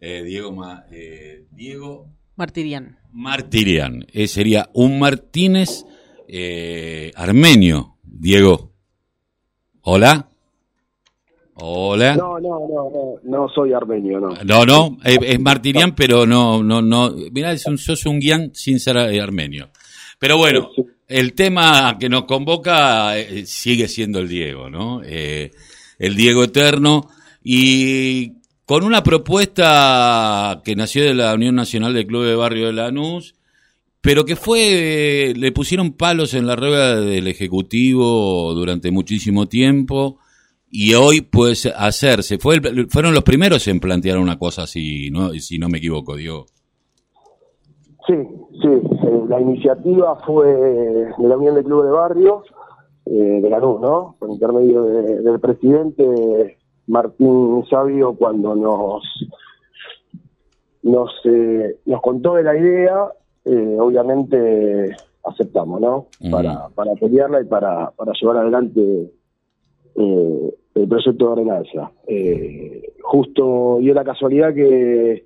eh, 0.00 0.22
Diego, 0.22 0.52
Ma- 0.52 0.84
eh, 0.90 1.44
Diego 1.50 2.08
Martirian. 2.36 2.98
Martirian. 3.12 4.06
Eh, 4.12 4.26
sería 4.26 4.68
un 4.74 4.98
Martínez 4.98 5.84
eh, 6.28 7.12
armenio. 7.14 7.96
Diego. 8.02 8.72
Hola. 9.82 10.28
Hola. 11.56 12.16
No, 12.16 12.40
no, 12.40 12.58
no, 12.68 12.90
no, 12.90 13.14
no 13.22 13.48
soy 13.54 13.72
armenio, 13.72 14.18
no. 14.18 14.34
No, 14.44 14.64
no, 14.66 14.98
es, 15.04 15.18
es 15.22 15.40
Martirian, 15.40 15.94
pero 15.94 16.26
no, 16.26 16.62
no, 16.64 16.82
no. 16.82 17.14
Mirá, 17.32 17.52
es 17.52 17.64
un, 17.66 17.78
sos 17.78 18.04
un 18.06 18.18
guián 18.18 18.50
sin 18.54 18.80
ser 18.80 18.98
armenio. 18.98 19.70
Pero 20.18 20.36
bueno, 20.36 20.70
el 21.06 21.34
tema 21.34 21.96
que 21.98 22.08
nos 22.08 22.24
convoca 22.24 23.14
sigue 23.44 23.86
siendo 23.86 24.18
el 24.18 24.28
Diego, 24.28 24.68
¿no? 24.68 25.02
Eh, 25.04 25.52
el 25.98 26.16
Diego 26.16 26.42
eterno. 26.44 27.08
Y 27.44 28.32
con 28.66 28.84
una 28.84 29.02
propuesta 29.02 30.62
que 30.64 30.74
nació 30.76 31.04
de 31.04 31.14
la 31.14 31.34
Unión 31.34 31.54
Nacional 31.54 31.92
de 31.94 32.06
Club 32.06 32.24
de 32.24 32.34
Barrio 32.34 32.66
de 32.66 32.72
Lanús, 32.72 33.34
pero 34.00 34.24
que 34.24 34.36
fue, 34.36 35.32
le 35.36 35.52
pusieron 35.52 35.92
palos 35.92 36.34
en 36.34 36.46
la 36.46 36.56
rueda 36.56 37.00
del 37.00 37.26
Ejecutivo 37.26 38.52
durante 38.54 38.90
muchísimo 38.90 39.46
tiempo 39.46 40.18
y 40.70 40.94
hoy 40.94 41.20
puede 41.22 41.54
ser- 41.54 41.74
hacerse. 41.76 42.38
Fue 42.38 42.56
el- 42.56 42.88
fueron 42.90 43.14
los 43.14 43.22
primeros 43.24 43.66
en 43.68 43.80
plantear 43.80 44.18
una 44.18 44.38
cosa 44.38 44.62
así, 44.64 45.10
¿no? 45.10 45.30
si 45.34 45.58
no 45.58 45.68
me 45.68 45.78
equivoco, 45.78 46.16
Diego. 46.16 46.46
Sí, 48.06 48.14
sí, 48.60 48.68
eh, 48.68 49.22
la 49.28 49.40
iniciativa 49.40 50.16
fue 50.26 50.46
de 50.46 51.28
la 51.28 51.36
Unión 51.38 51.54
de 51.54 51.64
Clubes 51.64 51.86
de 51.86 51.92
Barrio, 51.92 52.42
eh, 53.06 53.40
de 53.42 53.48
Lanús, 53.50 53.80
¿no? 53.80 54.16
Por 54.18 54.30
intermedio 54.30 54.82
de- 54.82 55.22
del 55.22 55.40
presidente 55.40 56.58
Martín 56.86 57.64
Sabio, 57.70 58.14
cuando 58.14 58.54
nos 58.54 59.02
nos, 60.82 61.10
eh, 61.24 61.76
nos 61.86 62.02
contó 62.02 62.34
de 62.34 62.42
la 62.42 62.56
idea, 62.56 63.06
eh, 63.44 63.76
obviamente 63.80 64.94
aceptamos, 65.24 65.80
¿no? 65.80 66.06
Para, 66.30 66.68
para 66.74 66.94
pelearla 66.94 67.40
y 67.40 67.44
para, 67.46 67.90
para 67.92 68.12
llevar 68.20 68.36
adelante 68.38 69.10
eh, 69.96 70.54
el 70.74 70.88
proyecto 70.88 71.24
de 71.26 71.32
ordenanza. 71.32 71.90
Justo 73.02 73.78
dio 73.80 73.94
la 73.94 74.04
casualidad 74.04 74.52
que 74.54 75.24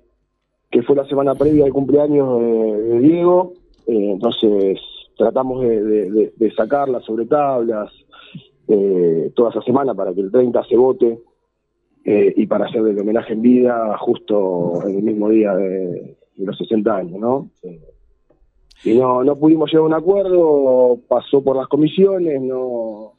que 0.71 0.83
fue 0.83 0.95
la 0.95 1.05
semana 1.07 1.33
previa 1.33 1.65
al 1.65 1.73
cumpleaños 1.73 2.39
de, 2.41 2.81
de 2.83 2.99
Diego, 2.99 3.53
entonces 3.87 4.79
tratamos 5.17 5.61
de, 5.63 5.83
de- 5.83 6.11
de- 6.11 6.33
de 6.35 6.51
sacarla 6.53 6.99
sobre 7.01 7.25
tablas 7.25 7.91
toda 9.35 9.49
esa 9.49 9.61
semana 9.63 9.95
para 9.95 10.13
que 10.13 10.21
el 10.21 10.31
30 10.31 10.63
se 10.65 10.77
vote 10.77 11.19
eh, 12.05 12.33
y 12.35 12.45
para 12.47 12.65
hacer 12.65 12.81
el 12.85 12.99
homenaje 12.99 13.33
en 13.33 13.41
vida 13.41 13.97
justo 13.99 14.81
en 14.87 14.97
el 14.97 15.03
mismo 15.03 15.29
día 15.29 15.53
de, 15.55 16.15
los 16.37 16.57
60 16.57 16.95
años, 16.95 17.19
¿no? 17.19 17.49
Eh, 17.63 17.79
y 18.85 18.97
no, 18.97 19.23
no 19.25 19.35
pudimos 19.35 19.69
llegar 19.69 19.83
a 19.83 19.87
un 19.87 19.93
acuerdo, 19.93 20.99
pasó 21.09 21.43
por 21.43 21.57
las 21.57 21.67
comisiones, 21.67 22.41
no 22.41 23.11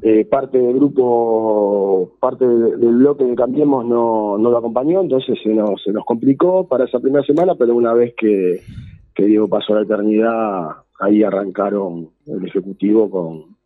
eh, 0.00 0.24
parte 0.24 0.58
del 0.58 0.74
grupo, 0.74 2.12
parte 2.18 2.46
de- 2.48 2.76
del 2.76 2.96
bloque 2.96 3.24
de 3.24 3.34
Cambiemos 3.36 3.84
no, 3.84 4.38
no 4.38 4.50
lo 4.50 4.56
acompañó, 4.56 5.00
entonces 5.02 5.38
se 5.42 5.50
nos, 5.50 5.82
se 5.82 5.92
nos 5.92 6.04
complicó 6.04 6.66
para 6.66 6.84
esa 6.86 6.98
primera 6.98 7.24
semana, 7.24 7.54
pero 7.56 7.74
una 7.76 7.92
vez 7.92 8.14
que, 8.16 8.60
que 9.14 9.26
Diego 9.26 9.48
pasó 9.48 9.74
a 9.74 9.76
la 9.76 9.82
eternidad, 9.82 10.68
ahí 10.98 11.22
arrancaron 11.22 12.08
el 12.26 12.44
Ejecutivo 12.44 13.10
con, 13.10 13.56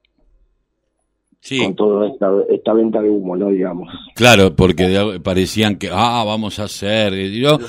Sí. 1.46 1.58
con 1.58 1.76
toda 1.76 2.08
esta, 2.08 2.26
esta 2.50 2.72
venta 2.72 3.00
de 3.00 3.08
humo, 3.08 3.36
¿no? 3.36 3.50
Digamos. 3.50 3.88
Claro, 4.16 4.56
porque 4.56 5.20
parecían 5.22 5.76
que, 5.76 5.88
ah, 5.92 6.24
vamos 6.26 6.58
a 6.58 6.64
hacer, 6.64 7.14
y 7.14 7.40
yo, 7.40 7.60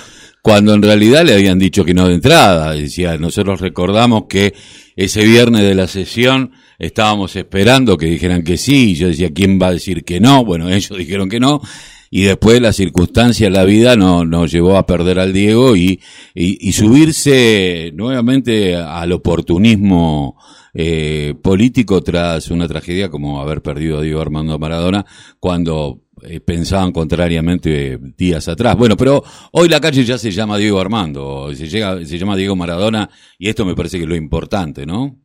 cuando 0.42 0.74
en 0.74 0.82
realidad 0.82 1.24
le 1.24 1.36
habían 1.36 1.60
dicho 1.60 1.86
que 1.86 1.94
no 1.94 2.08
de 2.08 2.16
entrada. 2.16 2.72
Decía, 2.72 3.18
nosotros 3.18 3.62
recordamos 3.62 4.24
que 4.28 4.56
ese 4.96 5.24
viernes 5.26 5.62
de 5.62 5.76
la 5.76 5.88
sesión 5.88 6.54
estábamos 6.80 7.36
esperando 7.36 7.98
que 7.98 8.08
dijeran 8.08 8.44
que 8.44 8.58
sí, 8.58 8.92
y 8.92 8.96
yo 8.96 9.10
decía, 9.10 9.30
¿quién 9.32 9.60
va 9.62 9.68
a 9.68 9.74
decir 9.74 10.04
que 10.04 10.20
no? 10.20 10.44
Bueno, 10.44 10.70
ellos 10.72 10.98
dijeron 10.98 11.30
que 11.30 11.40
no, 11.40 11.62
y 12.10 12.24
después 12.24 12.60
la 12.62 12.74
circunstancia, 12.74 13.50
la 13.52 13.64
vida 13.64 13.96
nos 13.96 14.26
nos 14.28 14.52
llevó 14.52 14.78
a 14.78 14.88
perder 14.88 15.20
al 15.20 15.34
Diego 15.34 15.76
y, 15.76 16.00
y, 16.34 16.68
y 16.68 16.72
subirse 16.72 17.92
nuevamente 17.94 18.76
al 18.76 19.12
oportunismo 19.12 20.36
eh, 20.80 21.34
político 21.42 22.02
tras 22.02 22.52
una 22.52 22.68
tragedia 22.68 23.10
como 23.10 23.42
haber 23.42 23.64
perdido 23.64 23.98
a 23.98 24.02
Diego 24.02 24.22
Armando 24.22 24.60
Maradona 24.60 25.04
cuando 25.40 26.02
eh, 26.24 26.40
pensaban 26.40 26.92
contrariamente 26.92 27.94
eh, 27.94 28.00
días 28.16 28.48
atrás. 28.48 28.78
Bueno, 28.78 28.96
pero 28.96 29.24
hoy 29.54 29.70
la 29.70 29.80
calle 29.80 30.04
ya 30.04 30.20
se 30.20 30.30
llama 30.30 30.58
Diego 30.58 30.80
Armando, 30.80 31.50
se, 31.56 31.66
llega, 31.66 32.06
se 32.06 32.20
llama 32.20 32.36
Diego 32.36 32.56
Maradona 32.56 33.10
y 33.40 33.50
esto 33.50 33.66
me 33.66 33.74
parece 33.74 33.98
que 33.98 34.04
es 34.04 34.10
lo 34.10 34.16
importante, 34.16 34.86
¿no? 34.86 35.16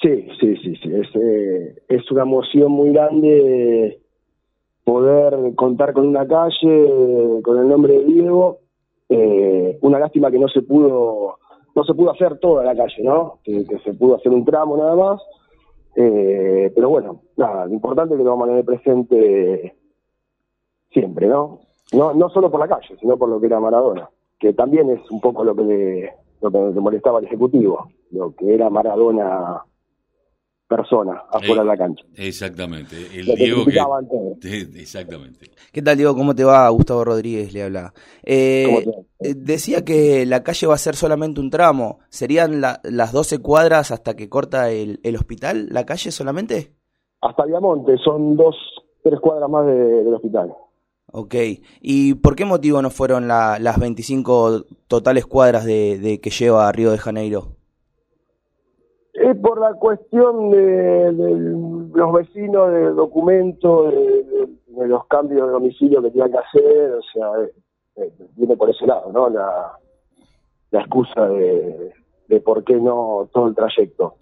Sí, 0.00 0.26
sí, 0.40 0.56
sí, 0.62 0.74
sí. 0.82 0.90
Es, 0.90 1.08
eh, 1.14 1.82
es 1.88 2.10
una 2.10 2.22
emoción 2.22 2.72
muy 2.72 2.92
grande 2.92 4.00
poder 4.84 5.54
contar 5.54 5.92
con 5.92 6.06
una 6.06 6.26
calle 6.26 7.42
con 7.42 7.58
el 7.58 7.68
nombre 7.68 7.92
de 7.98 8.04
Diego. 8.06 8.60
Eh, 9.10 9.78
una 9.82 9.98
lástima 9.98 10.30
que 10.30 10.38
no 10.38 10.48
se 10.48 10.62
pudo 10.62 11.38
no 11.76 11.84
se 11.84 11.94
pudo 11.94 12.10
hacer 12.10 12.38
toda 12.38 12.64
la 12.64 12.74
calle, 12.74 13.02
¿no? 13.02 13.38
Que, 13.44 13.64
que 13.66 13.78
se 13.80 13.92
pudo 13.92 14.16
hacer 14.16 14.32
un 14.32 14.46
tramo 14.46 14.78
nada 14.78 14.96
más. 14.96 15.20
Eh, 15.94 16.72
pero 16.74 16.88
bueno, 16.88 17.20
nada, 17.36 17.66
lo 17.66 17.74
importante 17.74 18.14
es 18.14 18.18
que 18.18 18.24
lo 18.24 18.30
vamos 18.30 18.48
a 18.48 18.50
tener 18.50 18.64
presente 18.64 19.76
siempre, 20.90 21.26
¿no? 21.26 21.60
No, 21.92 22.14
no 22.14 22.30
solo 22.30 22.50
por 22.50 22.60
la 22.60 22.68
calle, 22.68 22.96
sino 22.98 23.18
por 23.18 23.28
lo 23.28 23.38
que 23.38 23.46
era 23.46 23.60
Maradona, 23.60 24.08
que 24.38 24.54
también 24.54 24.88
es 24.90 25.08
un 25.10 25.20
poco 25.20 25.44
lo 25.44 25.54
que 25.54 25.62
le, 25.62 26.12
lo 26.40 26.50
que 26.50 26.58
le 26.58 26.80
molestaba 26.80 27.18
al 27.18 27.26
Ejecutivo, 27.26 27.90
lo 28.10 28.34
que 28.34 28.54
era 28.54 28.70
Maradona 28.70 29.62
persona 30.66 31.22
afuera 31.30 31.62
de 31.62 31.68
la 31.68 31.76
cancha. 31.76 32.04
Exactamente. 32.16 32.96
El 33.14 33.26
Lo 33.26 33.34
que 33.34 33.44
Diego 33.44 33.64
que... 33.64 34.48
Sí, 34.48 34.68
Exactamente. 34.80 35.50
¿Qué 35.72 35.82
tal, 35.82 35.96
Diego? 35.96 36.14
¿Cómo 36.14 36.34
te 36.34 36.44
va? 36.44 36.68
Gustavo 36.70 37.04
Rodríguez 37.04 37.52
le 37.52 37.62
habla. 37.62 37.94
Eh, 38.24 38.64
¿Cómo 38.66 38.80
te 38.80 38.90
va? 38.90 39.06
Eh, 39.30 39.34
decía 39.36 39.84
que 39.84 40.24
la 40.26 40.42
calle 40.42 40.66
va 40.66 40.74
a 40.74 40.78
ser 40.78 40.94
solamente 40.96 41.40
un 41.40 41.50
tramo. 41.50 41.98
¿Serían 42.08 42.60
la- 42.60 42.80
las 42.84 43.12
12 43.12 43.38
cuadras 43.40 43.90
hasta 43.90 44.14
que 44.16 44.28
corta 44.28 44.70
el, 44.70 45.00
el 45.02 45.16
hospital? 45.16 45.68
¿La 45.70 45.84
calle 45.86 46.10
solamente? 46.10 46.72
Hasta 47.20 47.44
Viamonte, 47.44 47.96
son 47.98 48.36
dos, 48.36 48.54
tres 49.02 49.18
cuadras 49.20 49.48
más 49.50 49.66
de- 49.66 50.04
del 50.04 50.14
hospital. 50.14 50.52
Ok. 51.12 51.34
¿Y 51.80 52.14
por 52.14 52.34
qué 52.36 52.44
motivo 52.44 52.82
no 52.82 52.90
fueron 52.90 53.28
la- 53.28 53.58
las 53.60 53.78
25 53.78 54.64
totales 54.88 55.24
cuadras 55.26 55.64
de, 55.64 55.98
de 55.98 56.20
que 56.20 56.30
lleva 56.30 56.68
a 56.68 56.72
Río 56.72 56.90
de 56.90 56.98
Janeiro? 56.98 57.52
Es 59.14 59.34
por 59.38 59.58
la 59.60 59.72
cuestión 59.74 60.50
de, 60.50 60.58
de 61.12 61.30
los 61.94 62.12
vecinos, 62.12 62.70
de 62.70 62.90
documentos, 62.90 63.94
de, 63.94 64.88
los 64.88 65.06
cambios 65.06 65.46
de 65.46 65.52
domicilio 65.52 66.02
que 66.02 66.10
tenían 66.10 66.30
que 66.32 66.36
hacer, 66.38 66.90
o 66.92 67.00
sea, 67.14 67.30
eh, 67.96 68.12
viene 68.36 68.56
por 68.56 68.70
ese 68.70 68.86
lado, 68.86 69.10
¿no? 69.12 69.28
La, 69.28 69.72
la 70.70 70.80
excusa 70.80 71.26
de, 71.28 71.92
de 72.28 72.40
por 72.40 72.64
qué 72.64 72.74
no 72.74 73.28
todo 73.32 73.48
el 73.48 73.54
trayecto. 73.54 74.16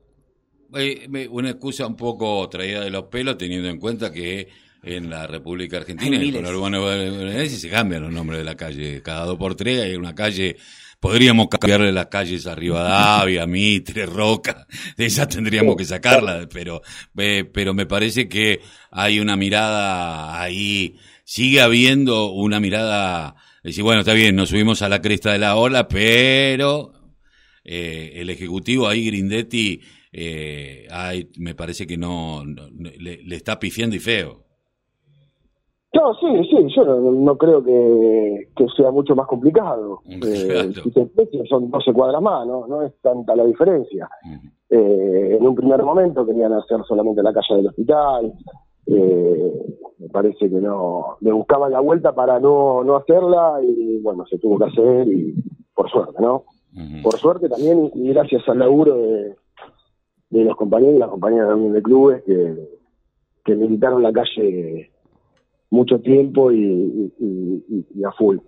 Eh, 0.76 1.28
Una 1.30 1.50
excusa 1.50 1.86
un 1.86 1.96
poco 1.96 2.48
traída 2.48 2.80
de 2.80 2.90
los 2.90 3.04
pelos 3.04 3.38
teniendo 3.38 3.68
en 3.68 3.78
cuenta 3.78 4.12
que 4.12 4.48
en 4.82 5.08
la 5.08 5.26
República 5.26 5.78
Argentina, 5.78 6.16
en 6.16 6.46
el 6.46 6.56
bonaerense, 6.56 7.56
se 7.56 7.70
cambian 7.70 8.02
los 8.02 8.12
nombres 8.12 8.38
de 8.40 8.44
la 8.44 8.54
calle. 8.54 9.00
Cada 9.02 9.24
dos 9.24 9.38
por 9.38 9.54
tres 9.54 9.80
hay 9.82 9.94
una 9.94 10.14
calle, 10.14 10.56
podríamos 11.00 11.48
cambiarle 11.48 11.90
las 11.90 12.06
calles 12.08 12.46
a 12.46 12.54
Rivadavia, 12.54 13.46
Mitre, 13.46 14.04
Roca, 14.04 14.66
de 14.96 15.06
esas 15.06 15.28
tendríamos 15.28 15.76
que 15.76 15.86
sacarlas, 15.86 16.48
pero, 16.52 16.82
eh, 17.16 17.44
pero 17.50 17.72
me 17.72 17.86
parece 17.86 18.28
que 18.28 18.60
hay 18.90 19.20
una 19.20 19.36
mirada 19.36 20.38
ahí, 20.42 20.96
sigue 21.24 21.62
habiendo 21.62 22.32
una 22.32 22.60
mirada, 22.60 23.36
decir, 23.64 23.82
bueno, 23.84 24.00
está 24.00 24.12
bien, 24.12 24.36
nos 24.36 24.50
subimos 24.50 24.82
a 24.82 24.88
la 24.88 25.00
cresta 25.00 25.32
de 25.32 25.38
la 25.38 25.56
ola, 25.56 25.88
pero 25.88 26.92
eh, 27.64 28.12
el 28.16 28.30
ejecutivo 28.30 28.86
ahí, 28.88 29.06
Grindetti, 29.06 29.80
eh, 30.12 30.86
hay- 30.90 31.28
me 31.38 31.54
parece 31.54 31.86
que 31.86 31.96
no, 31.96 32.44
no- 32.44 32.68
le, 32.98 33.22
le 33.22 33.36
está 33.36 33.58
pifiando 33.58 33.96
y 33.96 34.00
feo. 34.00 34.42
No, 35.94 36.12
sí, 36.14 36.26
sí, 36.50 36.56
yo 36.76 36.84
no, 36.84 37.12
no 37.12 37.38
creo 37.38 37.62
que, 37.64 38.48
que 38.56 38.66
sea 38.76 38.90
mucho 38.90 39.14
más 39.14 39.26
complicado. 39.28 40.00
Eh, 40.10 40.72
si 40.92 41.00
aprecia, 41.00 41.42
son 41.48 41.70
12 41.70 41.92
cuadras 41.92 42.20
más, 42.20 42.46
¿no? 42.46 42.66
No 42.66 42.82
es 42.82 42.92
tanta 43.00 43.34
la 43.36 43.44
diferencia. 43.44 44.08
Ujú. 44.24 44.48
Eh, 44.70 45.36
en 45.38 45.46
un 45.46 45.54
primer 45.54 45.82
momento 45.84 46.26
querían 46.26 46.52
hacer 46.52 46.78
solamente 46.88 47.22
la 47.22 47.32
calle 47.32 47.56
del 47.56 47.66
hospital. 47.68 48.32
Eh, 48.86 49.52
me 50.04 50.10
parece 50.10 50.50
que 50.50 50.60
no. 50.60 51.16
Le 51.20 51.32
buscaban 51.32 51.72
la 51.72 51.80
vuelta 51.80 52.14
para 52.14 52.38
no, 52.38 52.84
no 52.84 52.96
hacerla 52.96 53.58
y 53.62 53.98
bueno, 54.00 54.26
se 54.26 54.38
tuvo 54.38 54.58
que 54.58 54.64
hacer 54.66 55.08
y 55.08 55.34
por 55.74 55.90
suerte, 55.90 56.20
¿no? 56.20 56.44
Por 57.02 57.16
suerte 57.18 57.48
también 57.48 57.90
y 57.94 58.08
gracias 58.12 58.46
al 58.48 58.58
laburo 58.58 58.96
de, 58.96 59.36
de 60.30 60.44
los 60.44 60.56
compañeros 60.56 60.96
y 60.96 60.98
las 60.98 61.08
compañeras 61.08 61.54
Unión 61.54 61.72
de 61.72 61.82
Clubes 61.82 62.22
que, 62.24 62.68
que 63.44 63.54
militaron 63.54 64.02
la 64.02 64.12
calle 64.12 64.90
mucho 65.70 66.00
tiempo 66.00 66.52
y, 66.52 67.12
a 68.04 68.12
full. 68.12 68.38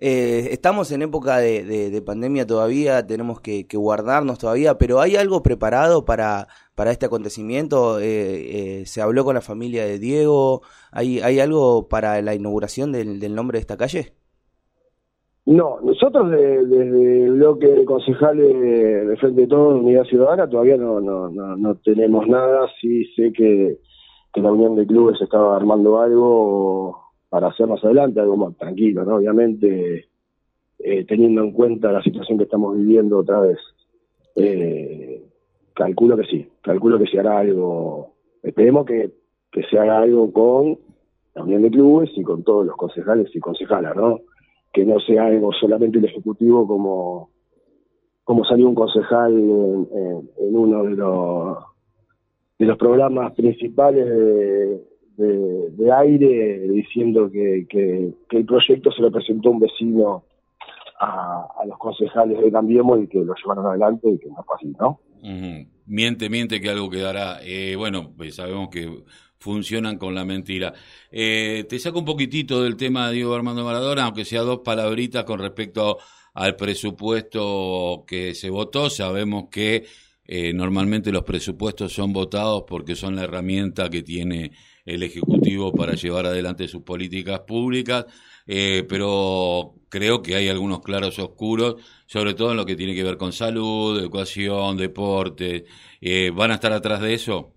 Eh, 0.00 0.48
estamos 0.52 0.92
en 0.92 1.02
época 1.02 1.38
de, 1.38 2.02
pandemia 2.04 2.46
todavía, 2.46 3.06
tenemos 3.06 3.40
que, 3.40 3.66
guardarnos 3.72 4.38
todavía, 4.38 4.78
pero 4.78 5.00
¿hay 5.00 5.16
algo 5.16 5.42
preparado 5.42 6.04
para, 6.04 6.46
para 6.74 6.90
este 6.90 7.06
acontecimiento? 7.06 7.98
Eh, 8.00 8.80
eh, 8.80 8.86
¿Se 8.86 9.02
habló 9.02 9.24
con 9.24 9.34
la 9.34 9.40
familia 9.40 9.84
de 9.84 9.98
Diego? 9.98 10.62
¿Hay, 10.92 11.20
hay 11.20 11.40
algo 11.40 11.88
para 11.88 12.20
la 12.22 12.34
inauguración 12.34 12.92
del, 12.92 13.34
nombre 13.34 13.58
de 13.58 13.60
esta 13.60 13.76
calle? 13.76 14.12
No, 15.46 15.80
nosotros 15.80 16.30
desde 16.30 17.24
el 17.24 17.32
bloque 17.32 17.66
de 17.66 17.84
concejales 17.84 18.60
de 19.08 19.16
Frente 19.16 19.42
de 19.42 19.46
Todos, 19.48 19.80
Unidad 19.80 20.04
Ciudadana, 20.04 20.48
todavía 20.48 20.76
no, 20.76 21.00
no, 21.00 21.28
no, 21.30 21.74
tenemos 21.76 22.26
nada. 22.28 22.68
Sí 22.80 23.04
sé 23.16 23.32
que, 23.32 23.78
que 24.32 24.40
la 24.40 24.52
Unión 24.52 24.76
de 24.76 24.86
Clubes 24.86 25.20
estaba 25.20 25.56
armando 25.56 25.98
algo 25.98 26.99
para 27.30 27.48
hacer 27.48 27.66
más 27.68 27.82
adelante 27.82 28.20
algo 28.20 28.36
más 28.36 28.56
tranquilo, 28.56 29.04
¿no? 29.04 29.16
Obviamente, 29.16 30.08
eh, 30.80 31.04
teniendo 31.06 31.42
en 31.42 31.52
cuenta 31.52 31.92
la 31.92 32.02
situación 32.02 32.36
que 32.36 32.44
estamos 32.44 32.76
viviendo 32.76 33.18
otra 33.18 33.40
vez. 33.40 33.58
Eh, 34.34 35.22
calculo 35.72 36.16
que 36.16 36.24
sí, 36.24 36.48
calculo 36.60 36.98
que 36.98 37.06
se 37.06 37.20
hará 37.20 37.38
algo, 37.38 38.14
esperemos 38.42 38.84
que, 38.84 39.12
que 39.50 39.62
se 39.64 39.78
haga 39.78 40.00
algo 40.00 40.32
con 40.32 40.78
la 41.34 41.44
Unión 41.44 41.62
de 41.62 41.70
Clubes 41.70 42.10
y 42.16 42.22
con 42.22 42.42
todos 42.42 42.66
los 42.66 42.76
concejales 42.76 43.34
y 43.34 43.40
concejalas, 43.40 43.94
¿no? 43.94 44.20
Que 44.72 44.84
no 44.84 44.98
sea 45.00 45.26
algo 45.26 45.52
solamente 45.52 45.98
el 45.98 46.06
Ejecutivo 46.06 46.66
como, 46.66 47.30
como 48.24 48.44
salió 48.44 48.68
un 48.68 48.74
concejal 48.74 49.38
en, 49.38 49.88
en 49.92 50.56
uno 50.56 50.82
de 50.82 50.96
los, 50.96 51.58
de 52.58 52.66
los 52.66 52.76
programas 52.76 53.32
principales 53.34 54.06
de, 54.06 54.90
de, 55.16 55.92
aire 55.92 56.60
diciendo 56.68 57.30
que, 57.30 57.66
que, 57.68 58.12
el 58.30 58.44
proyecto 58.46 58.90
se 58.92 59.02
lo 59.02 59.10
presentó 59.10 59.50
un 59.50 59.60
vecino 59.60 60.24
a, 61.00 61.46
los 61.66 61.78
concejales 61.78 62.40
de 62.40 62.50
Cambiemos 62.50 63.02
y 63.02 63.08
que 63.08 63.18
lo 63.18 63.34
llevaron 63.34 63.66
adelante 63.66 64.08
y 64.10 64.18
que 64.18 64.28
no 64.28 64.42
fue 64.44 64.56
así, 64.56 64.74
¿no? 64.78 65.00
Miente, 65.86 66.30
miente 66.30 66.60
que 66.60 66.70
algo 66.70 66.88
quedará. 66.88 67.40
Eh, 67.42 67.74
bueno, 67.76 68.12
pues 68.16 68.36
sabemos 68.36 68.68
que 68.70 68.88
funcionan 69.38 69.98
con 69.98 70.14
la 70.14 70.24
mentira. 70.24 70.72
Eh, 71.10 71.64
te 71.68 71.78
saco 71.78 71.98
un 71.98 72.04
poquitito 72.04 72.62
del 72.62 72.76
tema 72.76 73.08
de 73.08 73.16
Diego 73.16 73.34
Armando 73.34 73.64
Maradona, 73.64 74.04
aunque 74.04 74.24
sea 74.24 74.42
dos 74.42 74.60
palabritas 74.60 75.24
con 75.24 75.40
respecto 75.40 75.98
al 76.34 76.56
presupuesto 76.56 78.04
que 78.06 78.34
se 78.34 78.50
votó. 78.50 78.90
Sabemos 78.90 79.48
que 79.50 79.84
eh, 80.24 80.52
normalmente 80.52 81.10
los 81.10 81.24
presupuestos 81.24 81.92
son 81.92 82.12
votados 82.12 82.64
porque 82.68 82.94
son 82.94 83.16
la 83.16 83.24
herramienta 83.24 83.88
que 83.88 84.02
tiene 84.02 84.52
el 84.84 85.02
Ejecutivo 85.02 85.72
para 85.72 85.94
llevar 85.94 86.26
adelante 86.26 86.68
sus 86.68 86.82
políticas 86.82 87.40
públicas, 87.40 88.06
eh, 88.46 88.84
pero 88.88 89.74
creo 89.88 90.22
que 90.22 90.34
hay 90.34 90.48
algunos 90.48 90.80
claros 90.80 91.18
oscuros, 91.18 91.76
sobre 92.06 92.34
todo 92.34 92.50
en 92.50 92.56
lo 92.56 92.66
que 92.66 92.76
tiene 92.76 92.94
que 92.94 93.04
ver 93.04 93.16
con 93.16 93.32
salud, 93.32 93.98
educación, 93.98 94.76
deporte. 94.76 95.64
Eh, 96.00 96.30
¿Van 96.34 96.50
a 96.50 96.54
estar 96.54 96.72
atrás 96.72 97.00
de 97.00 97.14
eso? 97.14 97.52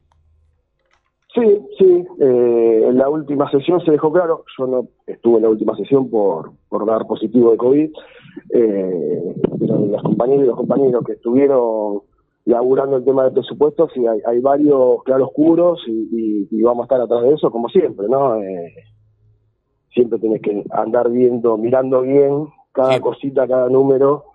Sí, 1.33 1.41
sí. 1.79 2.05
Eh, 2.21 2.85
en 2.89 2.97
la 2.97 3.09
última 3.09 3.49
sesión 3.49 3.83
se 3.83 3.91
dejó 3.91 4.11
claro, 4.13 4.45
yo 4.57 4.67
no 4.67 4.87
estuve 5.07 5.37
en 5.37 5.43
la 5.43 5.49
última 5.49 5.75
sesión 5.75 6.09
por, 6.09 6.51
por 6.69 6.85
dar 6.85 7.07
positivo 7.07 7.51
de 7.51 7.57
COVID, 7.57 7.89
pero 8.49 9.85
los 9.87 10.01
compañeros 10.03 10.43
y 10.43 10.47
los 10.47 10.57
compañeros 10.57 11.03
que 11.03 11.13
estuvieron 11.13 12.01
laburando 12.45 12.97
el 12.97 13.05
tema 13.05 13.23
de 13.23 13.31
presupuestos 13.31 13.91
y 13.95 14.05
hay, 14.05 14.39
varios 14.41 15.03
claroscuros 15.03 15.81
y, 15.87 16.47
y, 16.51 16.61
vamos 16.61 16.83
a 16.83 16.85
estar 16.85 17.01
atrás 17.01 17.23
de 17.23 17.33
eso 17.33 17.49
como 17.49 17.69
siempre, 17.69 18.07
¿no? 18.09 18.41
Eh, 18.41 18.73
siempre 19.93 20.19
tienes 20.19 20.41
que 20.41 20.63
andar 20.71 21.09
viendo, 21.09 21.57
mirando 21.57 22.01
bien 22.01 22.47
cada 22.73 22.99
cosita, 22.99 23.47
cada 23.47 23.69
número, 23.69 24.25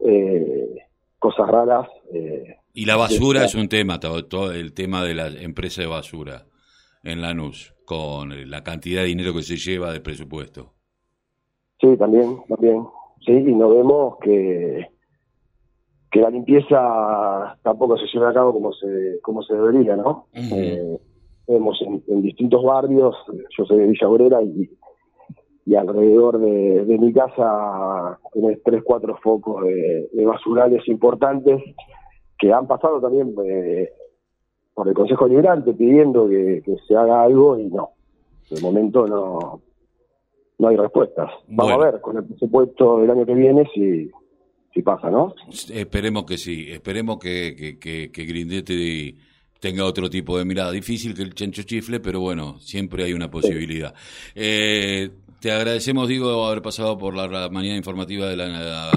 eh, 0.00 0.76
cosas 1.18 1.48
raras. 1.48 1.88
Eh, 2.12 2.56
y 2.74 2.84
la 2.84 2.96
basura 2.96 3.44
es 3.44 3.54
un 3.54 3.68
tema, 3.68 3.98
todo, 3.98 4.52
el 4.52 4.74
tema 4.74 5.02
de 5.02 5.14
la 5.14 5.28
empresa 5.28 5.80
de 5.80 5.88
basura 5.88 6.46
en 7.02 7.22
Lanús, 7.22 7.74
con 7.84 8.50
la 8.50 8.62
cantidad 8.62 9.00
de 9.02 9.08
dinero 9.08 9.32
que 9.32 9.42
se 9.42 9.56
lleva 9.56 9.92
de 9.92 10.00
presupuesto. 10.00 10.74
Sí, 11.80 11.96
también, 11.96 12.36
también. 12.48 12.86
Sí, 13.24 13.32
y 13.32 13.54
nos 13.54 13.74
vemos 13.74 14.18
que 14.20 14.90
que 16.16 16.22
la 16.22 16.30
limpieza 16.30 17.58
tampoco 17.62 17.98
se 17.98 18.06
lleva 18.06 18.30
a 18.30 18.32
cabo 18.32 18.50
como 18.50 18.72
se, 18.72 19.20
como 19.20 19.42
se 19.42 19.52
debería, 19.52 19.96
¿no? 19.96 20.28
Eh, 20.32 20.98
vemos 21.46 21.78
en, 21.82 22.22
distintos 22.22 22.64
barrios, 22.64 23.14
yo 23.54 23.66
soy 23.66 23.80
de 23.80 23.86
Villa 23.88 24.08
Obrera 24.08 24.42
y, 24.42 24.66
y 25.66 25.74
alrededor 25.74 26.38
de, 26.38 26.96
mi 26.98 27.12
casa 27.12 28.18
tenés 28.32 28.62
tres, 28.64 28.82
cuatro 28.82 29.18
focos 29.22 29.62
de, 29.62 30.24
basurales 30.24 30.88
importantes 30.88 31.62
que 32.38 32.50
han 32.50 32.66
pasado 32.66 32.98
también 32.98 33.34
eh, 33.44 33.90
por 34.72 34.88
el 34.88 34.94
Consejo 34.94 35.28
Liberante 35.28 35.74
pidiendo 35.74 36.30
que, 36.30 36.62
se 36.88 36.96
haga 36.96 37.24
algo 37.24 37.58
y 37.58 37.66
no, 37.66 37.90
de 38.48 38.58
momento 38.62 39.06
no, 39.06 39.60
no 40.60 40.68
hay 40.68 40.76
respuestas. 40.78 41.30
Vamos 41.48 41.72
a 41.74 41.90
ver 41.90 42.00
con 42.00 42.16
el 42.16 42.24
presupuesto 42.24 43.00
del 43.00 43.10
año 43.10 43.26
que 43.26 43.34
viene 43.34 43.68
si 43.74 44.10
si 44.72 44.82
pasa, 44.82 45.10
¿no? 45.10 45.34
Esperemos 45.72 46.24
que 46.24 46.38
sí, 46.38 46.66
esperemos 46.70 47.18
que, 47.18 47.54
que, 47.56 47.78
que, 47.78 48.10
que 48.12 48.24
tenga 49.60 49.84
otro 49.84 50.10
tipo 50.10 50.38
de 50.38 50.44
mirada. 50.44 50.72
Difícil 50.72 51.14
que 51.14 51.22
el 51.22 51.34
chancho 51.34 51.62
chifle, 51.62 52.00
pero 52.00 52.20
bueno, 52.20 52.58
siempre 52.60 53.04
hay 53.04 53.12
una 53.12 53.30
posibilidad. 53.30 53.94
Eh, 54.34 55.10
te 55.40 55.50
agradecemos, 55.50 56.08
digo, 56.08 56.46
haber 56.46 56.62
pasado 56.62 56.98
por 56.98 57.14
la 57.14 57.48
mañana 57.48 57.76
informativa 57.76 58.28
de 58.28 58.36
la, 58.36 58.90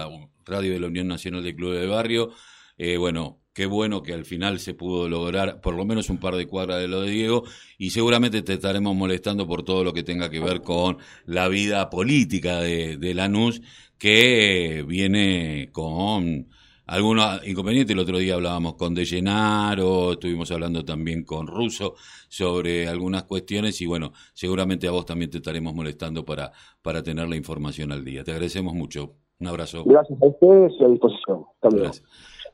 radio 0.46 0.74
de 0.74 0.80
la 0.80 0.88
Unión 0.88 1.08
Nacional 1.08 1.44
de 1.44 1.56
Clubes 1.56 1.82
de 1.82 1.88
Barrio. 1.88 2.32
Eh, 2.78 2.98
bueno, 2.98 3.40
qué 3.54 3.66
bueno 3.66 4.02
que 4.02 4.14
al 4.14 4.26
final 4.26 4.60
se 4.60 4.74
pudo 4.74 5.10
lograr 5.10 5.60
por 5.62 5.76
lo 5.76 5.86
menos 5.86 6.10
un 6.10 6.18
par 6.18 6.36
de 6.36 6.48
cuadras 6.48 6.80
de 6.80 6.88
lo 6.88 7.02
de 7.02 7.12
Diego 7.12 7.44
y 7.78 7.90
seguramente 7.90 8.42
te 8.42 8.54
estaremos 8.54 8.96
molestando 8.96 9.46
por 9.48 9.64
todo 9.64 9.84
lo 9.84 9.94
que 9.94 10.04
tenga 10.04 10.30
que 10.30 10.40
ver 10.40 10.62
con 10.62 10.98
la 11.26 11.50
vida 11.50 11.90
política 11.90 12.62
de, 12.62 12.98
de 12.98 13.14
Lanús, 13.14 13.62
que 14.00 14.84
viene 14.88 15.70
con 15.72 16.48
algunos 16.88 17.46
inconvenientes. 17.48 17.94
El 17.94 18.00
otro 18.00 18.18
día 18.18 18.36
hablábamos 18.36 18.76
con 18.76 18.96
De 18.96 19.06
Llenaro, 19.06 20.14
estuvimos 20.14 20.50
hablando 20.52 20.84
también 20.84 21.24
con 21.24 21.46
Russo 21.46 21.96
sobre 22.30 22.88
algunas 22.88 23.24
cuestiones 23.26 23.80
y 23.82 23.86
bueno, 23.86 24.14
seguramente 24.34 24.88
a 24.88 24.92
vos 24.92 25.06
también 25.06 25.30
te 25.30 25.38
estaremos 25.38 25.76
molestando 25.76 26.26
para, 26.26 26.52
para 26.82 27.04
tener 27.04 27.28
la 27.28 27.36
información 27.36 27.92
al 27.92 28.04
día. 28.04 28.24
Te 28.24 28.32
agradecemos 28.32 28.74
mucho. 28.74 29.18
Un 29.40 29.48
abrazo. 29.48 29.84
Gracias 29.86 30.22
a 30.22 30.26
ustedes 30.26 30.74
y 30.80 30.84
a 30.84 30.88
disposición. 30.88 31.46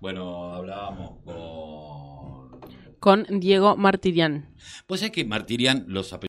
Bueno, 0.02 0.54
hablábamos 0.54 1.24
con... 1.24 2.16
Con 3.00 3.40
Diego 3.40 3.76
Martirian. 3.78 4.56
Pues 4.88 5.04
es 5.04 5.12
que 5.12 5.26
Martirian, 5.26 5.86
los 5.88 6.12